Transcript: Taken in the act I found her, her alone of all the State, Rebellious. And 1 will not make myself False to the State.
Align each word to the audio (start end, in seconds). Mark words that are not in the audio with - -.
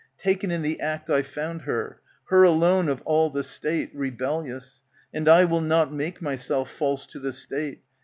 Taken 0.17 0.49
in 0.49 0.63
the 0.63 0.79
act 0.79 1.11
I 1.11 1.21
found 1.21 1.61
her, 1.61 2.01
her 2.29 2.41
alone 2.41 2.89
of 2.89 3.03
all 3.03 3.29
the 3.29 3.43
State, 3.43 3.91
Rebellious. 3.93 4.81
And 5.13 5.27
1 5.27 5.47
will 5.47 5.61
not 5.61 5.93
make 5.93 6.23
myself 6.23 6.71
False 6.71 7.05
to 7.05 7.19
the 7.19 7.31
State. 7.31 7.83